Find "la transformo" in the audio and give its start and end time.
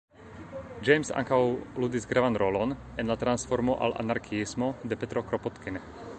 3.15-3.77